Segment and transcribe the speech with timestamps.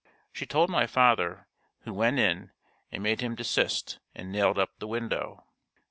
[0.33, 1.45] She told my father,
[1.81, 2.49] who went in
[2.91, 5.45] and made him desist and nailed up the window.